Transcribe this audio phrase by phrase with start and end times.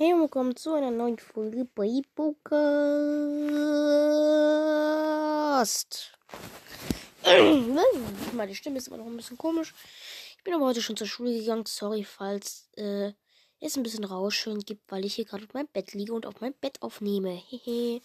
[0.00, 2.52] Hey und willkommen zu einer neuen Folge bei Podcast.
[8.32, 9.74] Meine Stimme ist immer noch ein bisschen komisch.
[10.36, 11.66] Ich bin aber heute schon zur Schule gegangen.
[11.66, 13.10] Sorry, falls äh,
[13.58, 16.40] es ein bisschen Rauschen gibt, weil ich hier gerade auf meinem Bett liege und auf
[16.40, 17.32] meinem Bett aufnehme.
[17.48, 18.00] Hehe.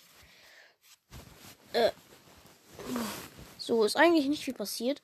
[1.73, 1.91] äh,
[3.59, 5.03] so, ist eigentlich nicht viel passiert.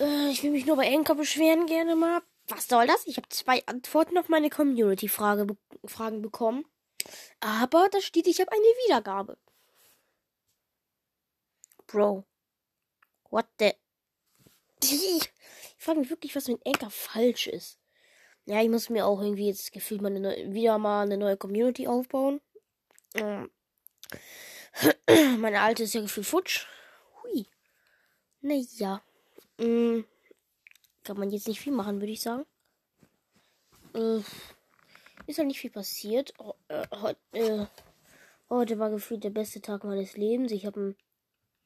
[0.00, 2.22] Äh, ich will mich nur bei Enker beschweren gerne mal.
[2.50, 3.06] Was soll das?
[3.06, 5.56] Ich habe zwei Antworten auf meine Community-Fragen be
[6.20, 6.64] bekommen.
[7.38, 9.38] Aber da steht, ich habe eine Wiedergabe.
[11.86, 12.24] Bro.
[13.30, 13.72] What the.
[15.78, 17.78] Ich frage mich wirklich, was mit Anchor falsch ist.
[18.44, 21.88] Ja, ich muss mir auch irgendwie jetzt gefühlt mal neue, wieder mal eine neue Community
[21.88, 22.42] aufbauen.
[23.14, 23.50] Ähm.
[25.38, 26.66] Meine alte ist ja gefühlt futsch.
[27.22, 27.46] Hui.
[28.42, 29.02] Naja.
[29.56, 30.04] Mm
[31.04, 32.44] kann man jetzt nicht viel machen, würde ich sagen.
[33.94, 34.22] Äh,
[35.26, 36.32] ist halt nicht viel passiert.
[36.38, 37.66] Oh, äh, äh,
[38.48, 40.52] heute war gefühlt der beste Tag meines Lebens.
[40.52, 40.96] Ich habe einen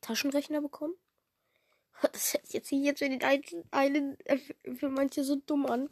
[0.01, 0.95] Taschenrechner bekommen.
[2.13, 3.23] Das hört jetzt jetzt für den
[3.71, 4.39] einen, äh,
[4.75, 5.89] für manche so dumm an.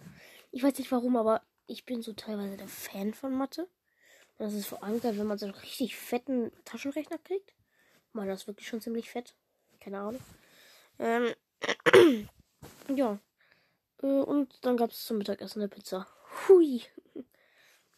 [0.51, 3.63] Ich weiß nicht warum, aber ich bin so teilweise der Fan von Mathe.
[3.63, 7.55] Und das ist vor allem geil, wenn man so einen richtig fetten Taschenrechner kriegt.
[8.13, 9.35] Man, das ist wirklich schon ziemlich fett.
[9.81, 10.21] Keine Ahnung.
[10.99, 11.35] Ähm,
[12.95, 13.19] ja.
[14.03, 16.07] Äh, und dann gab es zum Mittagessen eine Pizza.
[16.49, 16.83] Hui.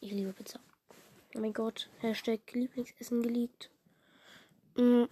[0.01, 0.59] Ich liebe Pizza.
[1.35, 1.89] Oh mein Gott.
[1.99, 3.71] Hashtag Lieblingsessen geleakt.
[4.75, 5.05] Mm.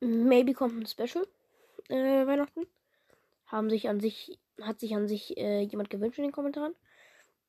[0.00, 1.26] Maybe kommt ein Special.
[1.88, 2.66] Äh, Weihnachten.
[3.46, 6.76] Haben sich an sich, hat sich an sich äh, jemand gewünscht in den Kommentaren.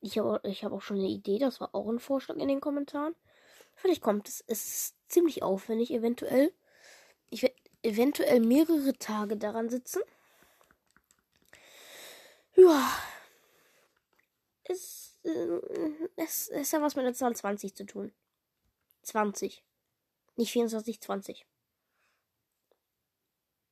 [0.00, 2.60] Ich habe ich hab auch schon eine Idee, das war auch ein Vorschlag in den
[2.60, 3.14] Kommentaren.
[3.74, 4.44] Vielleicht kommt es.
[4.46, 6.52] Es ist ziemlich aufwendig, eventuell.
[7.30, 10.02] Ich werde eventuell mehrere Tage daran sitzen.
[12.56, 12.90] Ja.
[14.68, 15.60] Es, äh,
[16.16, 18.12] es, es hat was mit der Zahl 20 zu tun.
[19.02, 19.62] 20.
[20.36, 21.46] Nicht 24, 20.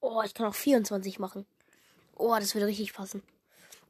[0.00, 1.46] Oh, ich kann auch 24 machen.
[2.16, 3.22] Oh, das würde richtig passen.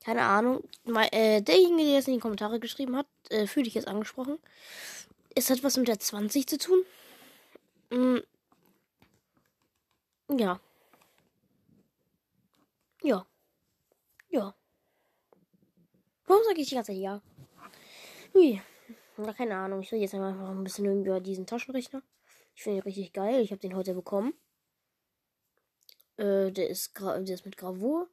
[0.05, 0.63] Keine Ahnung.
[0.85, 4.39] Mal, äh, derjenige, der es in die Kommentare geschrieben hat, äh, fühle ich jetzt angesprochen.
[5.35, 6.85] Es hat was mit der 20 zu tun.
[7.91, 8.19] Mm.
[10.39, 10.61] Ja.
[13.03, 13.27] Ja.
[14.31, 14.55] Ja.
[16.27, 17.23] Warum sage ich die ganze Zeit ja?
[18.35, 18.61] Ui.
[19.17, 19.81] Ja, keine Ahnung.
[19.81, 22.03] Ich rede jetzt einfach ein bisschen über diesen Taschenrechner.
[22.55, 23.41] Ich finde ihn richtig geil.
[23.41, 24.35] Ich habe den heute bekommen.
[26.17, 28.09] Äh, der ist, der ist mit Gravur.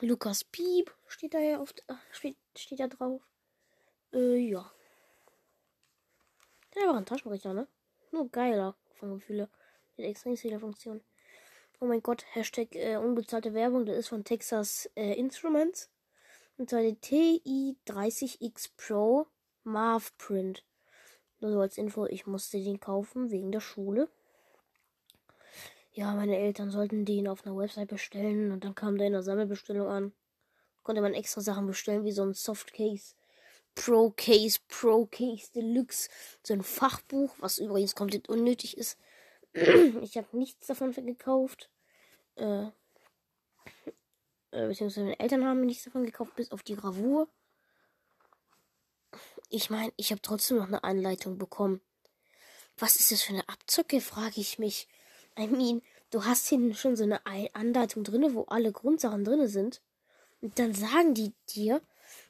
[0.00, 1.74] Lukas Piep steht da ja auf,
[2.10, 3.22] steht, steht da drauf.
[4.12, 4.70] Äh, ja.
[6.74, 7.68] Der war ein Taschenrechner, ne?
[8.10, 9.48] Nur geiler von Gefühle.
[9.96, 11.02] Mit extrem viele Funktionen.
[11.80, 15.90] Oh mein Gott, Hashtag äh, unbezahlte Werbung, der ist von Texas äh, Instruments.
[16.56, 19.26] Und zwar die TI30X Pro
[19.64, 20.64] Marv Print.
[21.40, 24.08] Nur so als Info, ich musste den kaufen wegen der Schule.
[25.92, 29.22] Ja, meine Eltern sollten den auf einer Website bestellen und dann kam der in der
[29.22, 30.12] Sammelbestellung an.
[30.82, 33.14] Konnte man extra Sachen bestellen, wie so ein Softcase,
[33.74, 36.08] Pro Case, Pro Case Deluxe,
[36.42, 38.98] so ein Fachbuch, was übrigens komplett unnötig ist.
[39.52, 41.70] ich habe nichts davon gekauft.
[42.36, 42.66] Äh,
[44.54, 47.28] äh, beziehungsweise meine Eltern haben mir nichts davon gekauft, bis auf die Gravur.
[49.50, 51.80] Ich meine, ich habe trotzdem noch eine Anleitung bekommen.
[52.78, 54.88] Was ist das für eine Abzocke, frage ich mich.
[55.38, 57.20] I mean, du hast hier schon so eine
[57.54, 59.82] Anleitung drin, wo alle Grundsachen drin sind.
[60.40, 61.80] Und dann sagen die dir,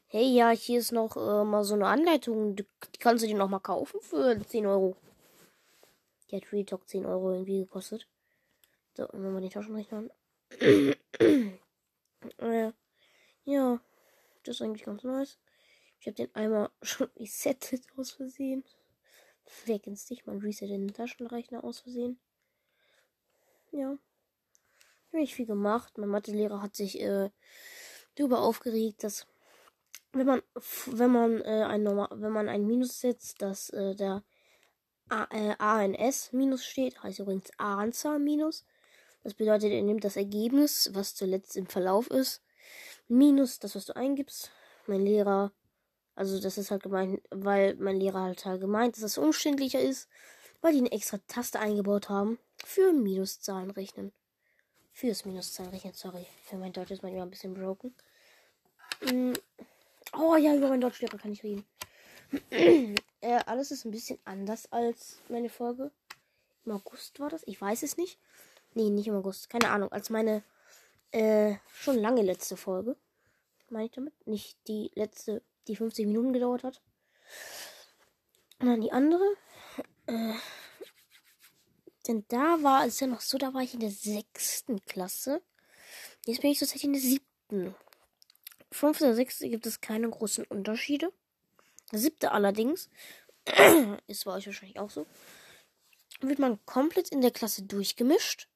[0.06, 2.66] hey, ja, hier ist noch äh, mal so eine Anleitung, die
[2.98, 4.96] kannst du dir noch mal kaufen für 10 Euro.
[6.30, 8.06] Die hat Real Talk 10 Euro irgendwie gekostet.
[8.96, 10.10] So, wenn wir den Taschenrechner an.
[12.38, 12.72] Äh,
[13.44, 13.80] ja,
[14.44, 15.38] das ist eigentlich ganz nice.
[16.00, 18.64] Ich habe den einmal schon resettet aus Versehen.
[19.66, 20.26] Wer kennt's nicht?
[20.26, 22.18] Man resettet den Taschenrechner aus Versehen.
[23.70, 23.98] Ja.
[25.12, 25.96] Ich viel gemacht.
[25.96, 27.30] Mein Mathelehrer hat sich äh,
[28.16, 29.26] darüber aufgeregt, dass
[30.12, 30.42] wenn man
[30.86, 34.24] wenn man äh, ein normal wenn man ein Minus setzt, dass äh, der
[35.08, 38.64] A, äh, ANS Minus steht, heißt übrigens A-Anzahl Minus.
[39.24, 42.42] Das bedeutet, er nimmt das Ergebnis, was zuletzt im Verlauf ist,
[43.08, 44.50] minus das, was du eingibst.
[44.86, 45.50] Mein Lehrer,
[46.14, 50.08] also das ist halt gemeint, weil mein Lehrer halt, halt gemeint, dass es umständlicher ist,
[50.60, 54.12] weil die eine extra Taste eingebaut haben für Minuszahlen rechnen.
[54.92, 56.26] Fürs Minuszahlen rechnen, sorry.
[56.44, 57.94] Für mein Deutsch ist manchmal ein bisschen broken.
[59.10, 59.32] Mm.
[60.16, 61.64] Oh ja, über meinen Deutschlehrer kann ich reden.
[62.50, 65.90] äh, alles ist ein bisschen anders als meine Folge.
[66.66, 67.42] Im August war das?
[67.46, 68.18] Ich weiß es nicht.
[68.74, 69.48] Nee, nicht im August.
[69.48, 69.90] Keine Ahnung.
[69.92, 70.42] Als meine
[71.12, 72.96] äh, schon lange letzte Folge.
[73.70, 74.26] Meine ich damit?
[74.26, 76.82] Nicht die letzte die 50 Minuten gedauert hat.
[78.60, 79.24] Und dann die andere.
[80.06, 80.34] Äh,
[82.06, 85.40] denn da war es ja noch so, da war ich in der sechsten Klasse.
[86.26, 87.74] Jetzt bin ich zurzeit in der siebten.
[88.70, 91.12] Fünfte und sechste gibt es keine großen Unterschiede.
[91.92, 92.90] Siebte allerdings,
[94.06, 95.06] ist bei euch wahrscheinlich auch so,
[96.20, 98.48] wird man komplett in der Klasse durchgemischt.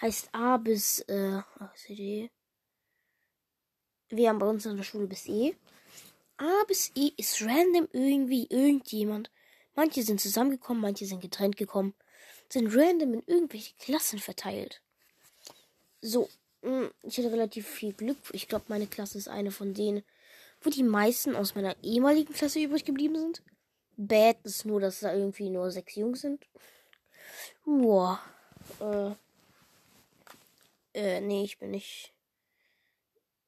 [0.00, 1.40] Heißt A bis äh,
[1.74, 2.30] CD.
[4.08, 5.56] Wir haben bei uns in der Schule bis E.
[6.36, 9.30] A bis E ist random irgendwie irgendjemand.
[9.74, 11.94] Manche sind zusammengekommen, manche sind getrennt gekommen.
[12.50, 14.82] Sind random in irgendwelche Klassen verteilt.
[16.02, 16.28] So,
[16.62, 18.18] hm, ich hatte relativ viel Glück.
[18.32, 20.02] Ich glaube, meine Klasse ist eine von denen,
[20.60, 23.42] wo die meisten aus meiner ehemaligen Klasse übrig geblieben sind.
[23.96, 26.46] Bad ist nur, dass da irgendwie nur sechs Jungs sind.
[27.64, 28.20] Boah.
[28.80, 29.14] Äh.
[30.96, 32.14] Äh, nee, ich bin nicht.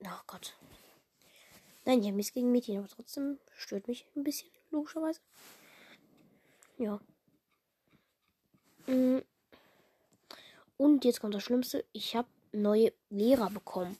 [0.04, 0.54] Ach Gott.
[1.86, 5.20] Nein, ich habe nichts gegen Mädchen, aber trotzdem stört mich ein bisschen, logischerweise.
[6.76, 7.00] Ja.
[8.86, 9.20] Mm.
[10.76, 11.86] Und jetzt kommt das Schlimmste.
[11.92, 13.96] Ich habe neue Lehrer bekommen.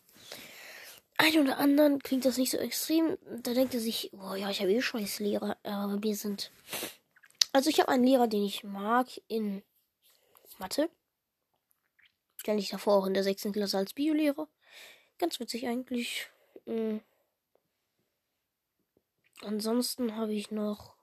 [1.17, 3.17] Ein oder anderen klingt das nicht so extrem.
[3.43, 5.57] Da denkt er sich, boah, ja, ich habe eh scheiß Lehrer.
[5.63, 6.53] Aber wir sind.
[7.55, 9.63] Also ich habe einen Lehrer, den ich mag in
[10.59, 10.91] Mathe.
[12.43, 13.53] Kenne ich davor auch in der 6.
[13.53, 14.49] Klasse als Biolehrer.
[15.19, 16.29] Ganz witzig eigentlich.
[16.67, 17.01] Mhm.
[19.43, 20.95] Ansonsten habe ich noch.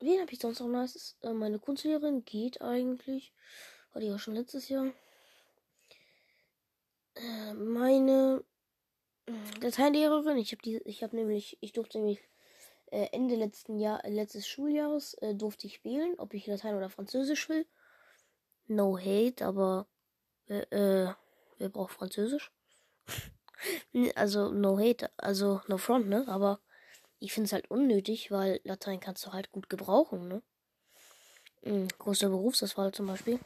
[0.00, 1.16] Wen habe ich sonst noch nice?
[1.22, 3.32] Äh, meine Kunstlehrerin geht eigentlich.
[3.92, 4.92] War die ja schon letztes Jahr.
[7.14, 8.44] Äh, meine
[9.26, 12.20] äh, Lateinlehrerin, ich habe die, ich habe nämlich, ich durfte nämlich
[12.86, 17.48] äh, Ende letzten Jahr, letztes Schuljahres äh, durfte ich wählen, ob ich Latein oder Französisch
[17.48, 17.66] will.
[18.70, 19.88] No hate, aber
[20.46, 21.12] äh, äh,
[21.58, 22.52] wer braucht Französisch?
[24.14, 26.24] also no hate, also no front, ne?
[26.28, 26.60] Aber
[27.18, 30.42] ich finde es halt unnötig, weil Latein kannst du halt gut gebrauchen, ne?
[31.62, 33.40] Mhm, großer Berufsauswahl zum Beispiel.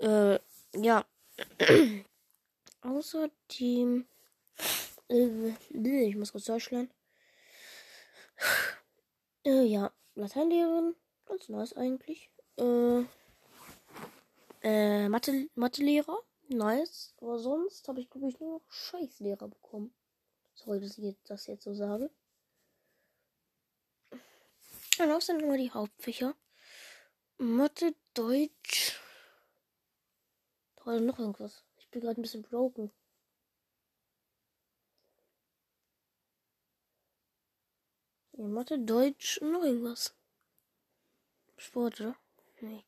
[0.00, 0.38] Äh,
[0.76, 1.06] ja.
[2.82, 4.06] Außerdem.
[5.08, 6.90] Äh, ich muss kurz Deutsch lernen.
[9.46, 10.94] Äh, ja, Lateinlehrerin.
[11.24, 12.30] Ganz nice eigentlich.
[12.58, 13.04] Äh,
[14.62, 16.18] äh, Mathe, Mathelehrer.
[16.48, 17.14] Nice.
[17.20, 19.94] Aber sonst habe ich, glaube ich, nur noch Scheißlehrer bekommen.
[20.54, 22.10] Sorry, dass ich das jetzt so sage.
[24.10, 26.34] Und auch sind immer die Hauptfächer.
[27.36, 28.98] Mathe, Deutsch.
[30.84, 31.62] Oder noch irgendwas.
[31.78, 32.90] Ich bin gerade ein bisschen broken.
[38.32, 40.14] Mathe, Deutsch noch irgendwas.
[41.56, 42.16] Sport, oder?
[42.60, 42.84] Nee.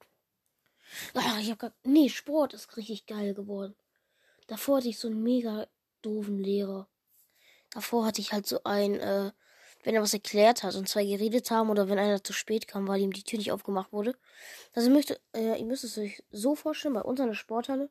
[1.14, 1.74] Ah, ich hab grad.
[1.84, 3.74] Nee, Sport ist richtig geil geworden.
[4.46, 5.66] Davor hatte ich so einen mega
[6.02, 6.88] doofen Lehrer.
[7.70, 9.30] Davor hatte ich halt so ein, äh,
[9.84, 12.88] wenn er was erklärt hat und zwei geredet haben oder wenn einer zu spät kam,
[12.88, 14.16] weil ihm die Tür nicht aufgemacht wurde.
[14.74, 17.90] Also ich möchte, äh, ihr müsst es euch so vorstellen, bei uns an der Sporthalle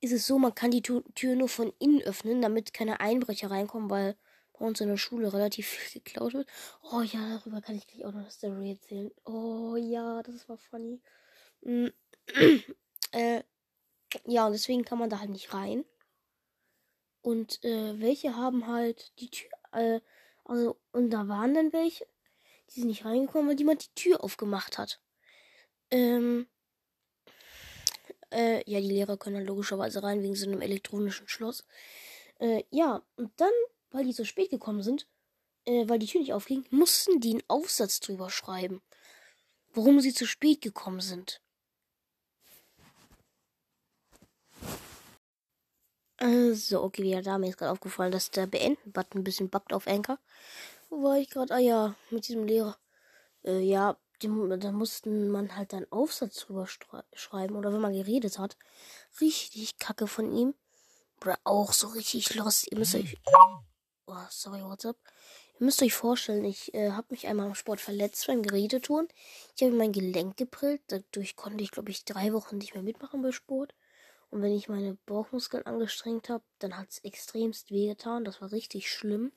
[0.00, 3.88] ist es so, man kann die Tür nur von innen öffnen, damit keine Einbrecher reinkommen,
[3.88, 4.16] weil
[4.58, 6.48] bei uns in der Schule relativ viel geklaut wird.
[6.92, 9.10] Oh ja, darüber kann ich gleich auch noch eine Story erzählen.
[9.24, 11.00] Oh ja, das war funny.
[11.62, 11.88] Mm,
[13.12, 13.42] äh,
[14.26, 15.84] ja, und deswegen kann man da halt nicht rein.
[17.22, 20.00] Und äh, welche haben halt die Tür, äh,
[20.44, 22.06] also, und da waren dann welche,
[22.70, 25.00] die sind nicht reingekommen, weil jemand die Tür aufgemacht hat.
[25.90, 26.46] Ähm,
[28.30, 31.64] äh, ja, die Lehrer können dann logischerweise rein wegen so einem elektronischen Schloss.
[32.40, 33.52] Äh, ja, und dann,
[33.90, 35.06] weil die so spät gekommen sind,
[35.66, 38.82] äh, weil die Tür nicht aufging, mussten die einen Aufsatz drüber schreiben,
[39.72, 41.40] warum sie zu spät gekommen sind.
[46.24, 47.36] Also, okay, wieder da.
[47.36, 49.84] Mir ist gerade aufgefallen, dass der Beenden-Button ein bisschen buggt auf.
[50.88, 51.52] Wo war ich gerade?
[51.52, 52.78] Ah ja, mit diesem Lehrer.
[53.44, 56.66] Äh, ja, da mussten man halt einen Aufsatz drüber
[57.12, 57.56] schreiben.
[57.56, 58.56] Oder wenn man geredet hat.
[59.20, 60.54] Richtig kacke von ihm.
[61.20, 62.72] Oder auch so richtig lost.
[62.72, 63.18] Ihr müsst euch.
[64.06, 64.96] Oh, sorry, what's up?
[65.60, 69.08] Ihr müsst euch vorstellen, ich äh, habe mich einmal im Sport verletzt beim Gerätetouren.
[69.56, 70.80] Ich habe mein Gelenk geprillt.
[70.86, 73.74] Dadurch konnte ich, glaube ich, drei Wochen nicht mehr mitmachen bei Sport.
[74.34, 78.24] Und wenn ich meine Bauchmuskeln angestrengt habe, dann hat es extremst wehgetan.
[78.24, 79.30] Das war richtig schlimm.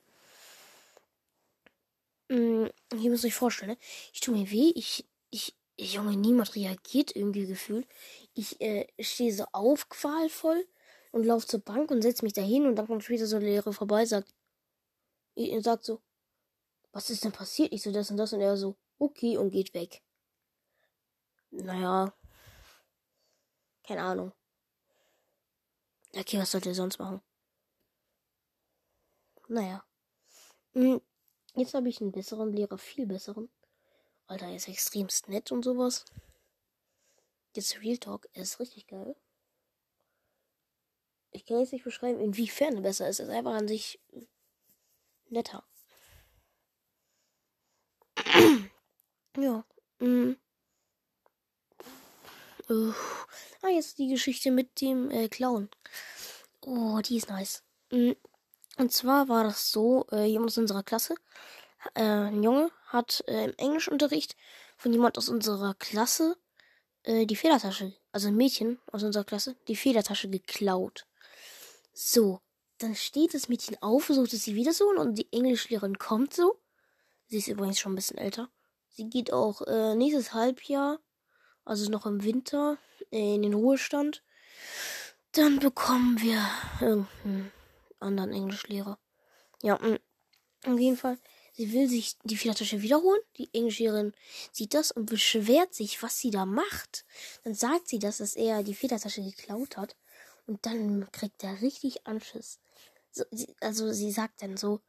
[2.31, 3.77] Hm, ihr müsst euch vorstellen, ne?
[4.11, 7.87] ich tue mir weh, ich, ich, Junge, niemand reagiert irgendwie gefühlt.
[8.33, 10.67] Ich äh, stehe so auf, qualvoll,
[11.11, 13.73] und laufe zur Bank und setze mich dahin und dann kommt später so der Lehrer
[13.73, 14.33] vorbei, sagt,
[15.35, 16.01] und sagt so,
[16.91, 17.71] was ist denn passiert?
[17.71, 20.01] Ich so, das und das und er so, okay, und geht weg.
[21.51, 22.11] Naja,
[23.83, 24.31] keine Ahnung.
[26.17, 27.21] Okay, was sollte er sonst machen?
[29.47, 29.83] Naja.
[30.73, 31.01] Hm,
[31.57, 33.49] Jetzt habe ich einen besseren Lehrer, viel besseren.
[34.27, 36.05] Alter, er ist extremst nett und sowas.
[37.55, 39.15] Jetzt Real Talk, er ist richtig geil.
[41.31, 43.19] Ich kann jetzt nicht beschreiben, inwiefern er besser ist.
[43.19, 43.99] Er ist einfach an sich
[45.29, 45.65] netter.
[49.37, 49.65] ja.
[49.99, 50.33] Mm.
[52.69, 52.93] Uh.
[53.61, 55.69] Ah, jetzt die Geschichte mit dem äh, Clown.
[56.61, 57.63] Oh, die ist nice.
[57.91, 58.11] Mm.
[58.77, 61.15] Und zwar war das so, äh, jemand aus unserer Klasse,
[61.95, 64.35] äh, ein Junge, hat äh, im Englischunterricht
[64.75, 66.37] von jemand aus unserer Klasse
[67.03, 71.07] äh, die Federtasche, also ein Mädchen aus unserer Klasse, die Federtasche geklaut.
[71.93, 72.41] So,
[72.77, 76.59] dann steht das Mädchen auf, versucht es sie wieder so und die Englischlehrerin kommt so.
[77.27, 78.49] Sie ist übrigens schon ein bisschen älter.
[78.89, 80.99] Sie geht auch äh, nächstes Halbjahr,
[81.67, 82.77] also noch im Winter,
[83.11, 84.23] äh, in den Ruhestand.
[85.33, 86.43] Dann bekommen wir
[86.81, 87.51] irgendeinen
[87.99, 88.97] anderen Englischlehrer.
[89.61, 89.99] Ja, mh.
[90.65, 91.17] auf jeden Fall.
[91.53, 93.19] Sie will sich die Federtasche wiederholen.
[93.37, 94.13] Die Englischlehrerin
[94.51, 97.03] sieht das und beschwert sich, was sie da macht.
[97.43, 99.95] Dann sagt sie das, dass er die Federtasche geklaut hat.
[100.45, 102.59] Und dann kriegt er richtig Anschiss.
[103.11, 104.81] So, sie, also sie sagt dann so,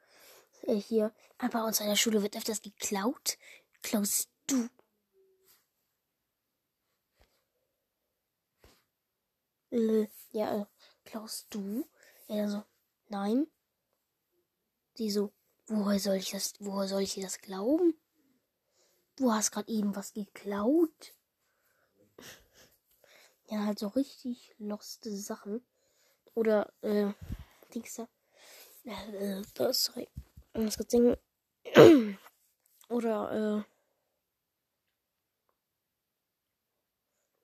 [0.62, 3.38] äh, hier, bei uns an der Schule wird öfters geklaut.
[3.82, 4.68] Klaust du?
[10.32, 10.66] Ja, äh,
[11.04, 11.84] klaust du?
[12.28, 12.62] Er so,
[13.08, 13.46] nein.
[14.94, 15.32] Sie so,
[15.66, 17.94] woher soll ich das, woher soll ich dir das glauben?
[19.16, 21.14] Du hast gerade eben was geklaut.
[23.50, 25.62] Ja, halt so richtig loste Sachen.
[26.34, 27.12] Oder, äh,
[27.75, 28.08] Dings da.
[28.84, 30.08] Äh, äh, sorry.
[30.52, 31.16] Das singen.
[32.88, 33.64] Oder,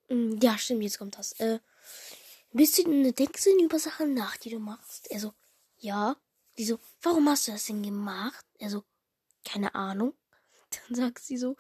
[0.09, 0.15] äh.
[0.15, 1.33] Mm, ja, stimmt, jetzt kommt das.
[1.41, 1.59] Äh,
[2.55, 5.11] bist du denn, denkst du denn über Sachen nach, die du machst?
[5.11, 5.35] Er so,
[5.79, 6.17] ja.
[6.57, 8.45] Die so, warum hast du das denn gemacht?
[8.59, 8.85] Er so,
[9.45, 10.15] keine Ahnung.
[10.89, 11.57] Dann sagt sie so,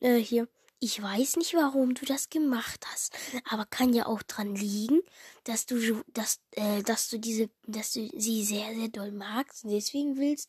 [0.00, 3.12] äh, hier, ich weiß nicht, warum du das gemacht hast,
[3.44, 5.02] aber kann ja auch dran liegen,
[5.44, 9.70] dass du, dass, äh, dass du diese, dass du sie sehr, sehr doll magst und
[9.70, 10.48] deswegen willst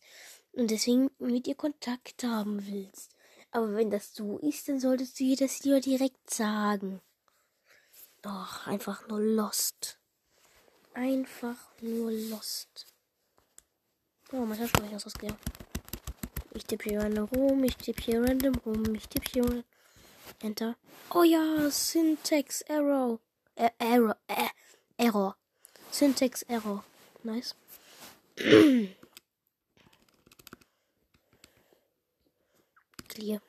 [0.53, 3.11] und deswegen mit ihr Kontakt haben willst.
[3.51, 7.01] Aber wenn das so ist, dann solltest du ihr das lieber direkt sagen.
[8.21, 9.97] Doch, einfach nur lost.
[10.93, 12.85] Einfach nur lost.
[14.31, 15.39] Oh, mein Taschenrechner ist ausgegangen.
[16.53, 19.63] Ich tippe hier random rum, ich tippe hier random rum, ich tippe hier random.
[20.41, 20.75] Enter.
[21.13, 23.19] Oh ja, Syntax Error.
[23.55, 24.17] Äh, error.
[24.27, 24.47] Äh,
[24.97, 25.35] error.
[25.91, 26.83] Syntax Error.
[27.23, 27.55] Nice.
[33.07, 33.41] Clear.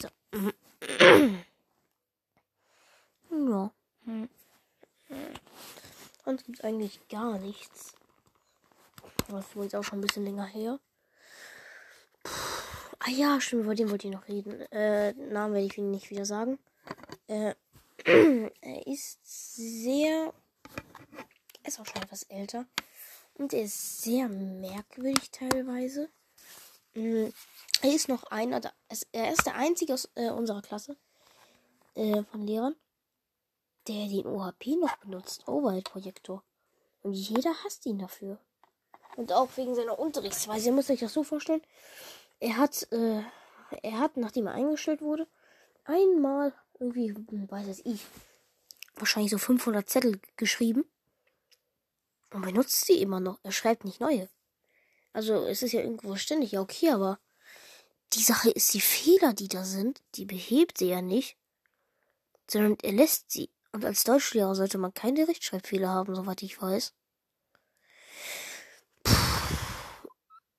[0.00, 0.08] So.
[3.30, 3.70] ja.
[6.30, 7.96] Sonst gibt es eigentlich gar nichts.
[9.26, 10.78] Das ist wohl auch schon ein bisschen länger her.
[13.00, 14.60] Ah ja, stimmt, über den wollte ich noch reden.
[14.70, 16.60] Äh, Namen werde ich Ihnen nicht wieder sagen.
[17.26, 17.56] Äh,
[18.04, 20.32] er ist sehr.
[21.64, 22.64] Er ist auch schon etwas älter.
[23.34, 26.10] Und er ist sehr merkwürdig teilweise.
[26.94, 27.32] Mhm.
[27.82, 28.60] Er ist noch einer.
[29.10, 30.96] Er ist der einzige aus äh, unserer Klasse
[31.96, 32.76] äh, von Lehrern,
[33.90, 35.48] der den OHP noch benutzt.
[35.48, 36.42] Overhead-Projektor.
[37.02, 38.38] Und jeder hasst ihn dafür.
[39.16, 40.66] Und auch wegen seiner Unterrichtsweise.
[40.66, 41.62] Ihr müsst euch das so vorstellen.
[42.38, 43.22] Er hat, äh,
[43.82, 45.26] er hat, nachdem er eingestellt wurde,
[45.84, 47.14] einmal irgendwie,
[47.50, 48.00] weiß es ich,
[48.94, 50.84] wahrscheinlich so 500 Zettel geschrieben
[52.32, 53.38] und benutzt sie immer noch.
[53.42, 54.28] Er schreibt nicht neue.
[55.12, 57.18] Also es ist ja irgendwo ständig ja okay, aber
[58.12, 61.36] die Sache ist, die Fehler, die da sind, die behebt sie ja nicht,
[62.48, 63.50] sondern er lässt sie.
[63.72, 66.92] Und als Deutschlehrer sollte man keine Rechtschreibfehler haben, soweit ich weiß.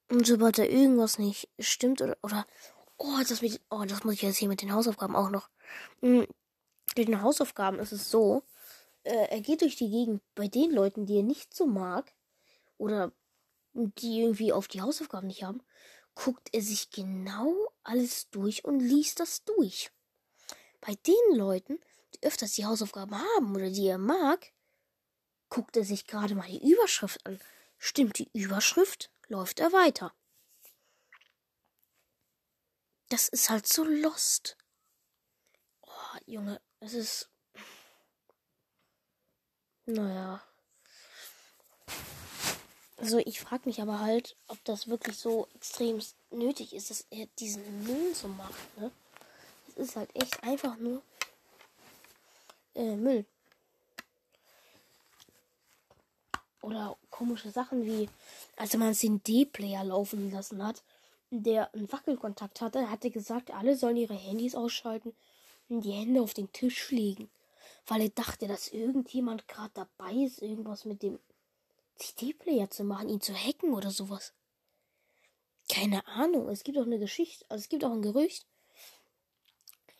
[0.10, 2.46] Und sobald da irgendwas nicht stimmt oder, oder,
[2.98, 5.50] oh, das mit, oh, das muss ich jetzt hier mit den Hausaufgaben auch noch.
[6.02, 6.28] Mhm.
[6.98, 8.44] Mit den Hausaufgaben ist es so,
[9.04, 12.14] äh, er geht durch die Gegend bei den Leuten, die er nicht so mag,
[12.78, 13.14] oder
[13.74, 15.62] die irgendwie auf die Hausaufgaben nicht haben,
[16.16, 17.54] guckt er sich genau
[17.84, 19.92] alles durch und liest das durch.
[20.82, 21.80] Bei den Leuten,
[22.22, 24.52] öfters die Hausaufgaben haben oder die er mag,
[25.50, 27.40] guckt er sich gerade mal die Überschrift an.
[27.78, 29.12] Stimmt die Überschrift?
[29.28, 30.14] läuft er weiter.
[33.10, 34.58] Das ist halt so lost.
[35.82, 37.30] Oh, Junge, es ist.
[39.86, 40.44] Naja.
[42.98, 46.00] Also ich frage mich aber halt, ob das wirklich so extrem
[46.30, 48.92] nötig ist, dass er diesen Müll so macht, ne?
[49.70, 51.02] Es ist halt echt einfach nur
[52.76, 53.26] äh, Müll.
[56.62, 58.10] oder komische Sachen wie,
[58.56, 60.84] als man den D-Player laufen lassen hat,
[61.30, 65.14] der einen Wackelkontakt hatte, hat er gesagt, alle sollen ihre Handys ausschalten
[65.70, 67.30] und die Hände auf den Tisch legen.
[67.88, 71.20] Weil er dachte, dass irgendjemand gerade dabei ist, irgendwas mit dem
[71.96, 74.34] CD-Player zu machen, ihn zu hacken oder sowas.
[75.70, 76.50] Keine Ahnung.
[76.50, 78.46] Es gibt auch eine Geschichte, also es gibt auch ein Gerücht,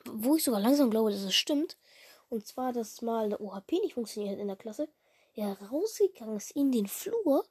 [0.06, 1.78] wo ich sogar langsam glaube, dass es stimmt.
[2.32, 4.88] Und zwar, dass mal der OHP nicht funktioniert in der Klasse.
[5.36, 7.46] Er rausgegangen ist in den Flur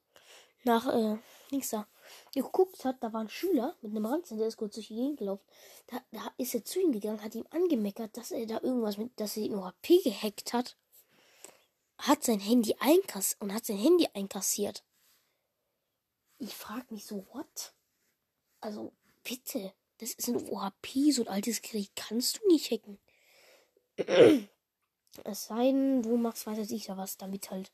[0.64, 1.18] nach, äh,
[1.50, 1.86] links da,
[2.32, 5.18] geguckt hat, da war ein Schüler mit einem Ranzen, der ist kurz durch die Gegend
[5.18, 5.44] gelaufen.
[5.88, 9.20] Da, da ist er zu ihm gegangen, hat ihm angemeckert, dass er da irgendwas mit,
[9.20, 10.78] dass er den OHP gehackt hat.
[11.98, 14.82] Hat sein Handy einkassiert und hat sein Handy einkassiert.
[16.38, 17.74] Ich frag mich so, what?
[18.62, 18.94] Also,
[19.24, 19.74] bitte.
[19.98, 22.98] Das ist ein OHP, so ein altes Gerät kannst du nicht hacken.
[25.24, 27.70] es sei denn, du machst weiter sicher was damit halt.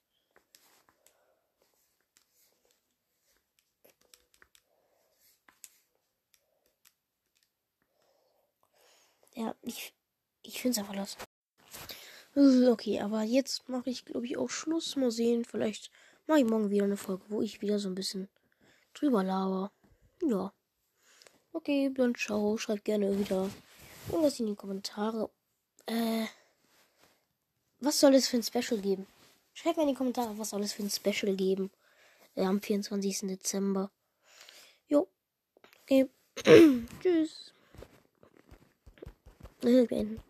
[9.35, 9.93] Ja, ich,
[10.43, 11.17] ich finde es einfach los.
[12.37, 14.97] Okay, aber jetzt mache ich, glaube ich, auch Schluss.
[14.97, 15.91] Mal sehen, vielleicht
[16.27, 18.29] mache ich morgen wieder eine Folge, wo ich wieder so ein bisschen
[18.95, 19.73] drüber laber.
[20.23, 20.53] Ja.
[21.53, 22.57] Okay, dann ciao.
[22.59, 23.49] Schreibt gerne wieder
[24.09, 25.31] irgendwas in die Kommentare.
[25.87, 26.27] Äh,
[27.81, 29.07] was soll es für ein Special geben?
[29.55, 31.71] Schreibt mir in die Kommentare, was soll es für ein Special geben.
[32.35, 33.21] Äh, am 24.
[33.21, 33.91] Dezember.
[34.89, 35.09] Jo.
[35.83, 36.09] Okay.
[37.01, 37.53] Tschüss.
[39.61, 40.21] beenden.